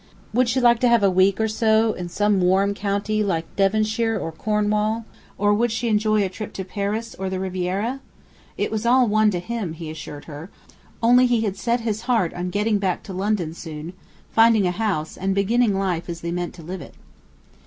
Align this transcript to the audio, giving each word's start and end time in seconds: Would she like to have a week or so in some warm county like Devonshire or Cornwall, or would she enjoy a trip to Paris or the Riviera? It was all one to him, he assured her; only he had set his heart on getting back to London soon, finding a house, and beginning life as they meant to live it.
Would 0.33 0.49
she 0.49 0.59
like 0.59 0.79
to 0.79 0.87
have 0.87 1.03
a 1.03 1.11
week 1.11 1.39
or 1.39 1.47
so 1.47 1.93
in 1.93 2.09
some 2.09 2.41
warm 2.41 2.73
county 2.73 3.23
like 3.23 3.55
Devonshire 3.55 4.17
or 4.17 4.31
Cornwall, 4.31 5.05
or 5.37 5.53
would 5.53 5.71
she 5.71 5.87
enjoy 5.89 6.23
a 6.23 6.27
trip 6.29 6.53
to 6.53 6.65
Paris 6.65 7.13
or 7.19 7.29
the 7.29 7.39
Riviera? 7.39 7.99
It 8.57 8.71
was 8.71 8.83
all 8.83 9.07
one 9.07 9.29
to 9.29 9.37
him, 9.37 9.73
he 9.73 9.91
assured 9.91 10.25
her; 10.25 10.49
only 11.03 11.27
he 11.27 11.41
had 11.41 11.55
set 11.55 11.81
his 11.81 12.01
heart 12.09 12.33
on 12.33 12.49
getting 12.49 12.79
back 12.79 13.03
to 13.03 13.13
London 13.13 13.53
soon, 13.53 13.93
finding 14.31 14.65
a 14.65 14.71
house, 14.71 15.17
and 15.17 15.35
beginning 15.35 15.75
life 15.77 16.09
as 16.09 16.21
they 16.21 16.31
meant 16.31 16.55
to 16.55 16.63
live 16.63 16.81
it. 16.81 16.95